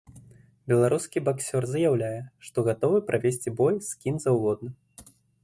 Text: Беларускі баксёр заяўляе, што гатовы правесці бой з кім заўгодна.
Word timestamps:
Беларускі 0.71 1.21
баксёр 1.27 1.67
заяўляе, 1.73 2.17
што 2.47 2.57
гатовы 2.69 2.97
правесці 3.11 3.55
бой 3.61 3.79
з 3.91 4.01
кім 4.01 4.15
заўгодна. 4.27 4.69